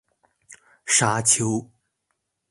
[0.83, 1.69] 沙丘